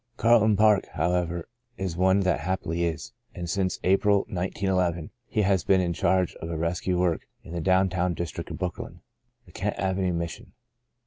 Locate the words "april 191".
3.83-4.95